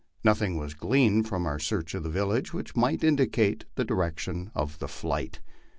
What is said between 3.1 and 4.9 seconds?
cate the direction of the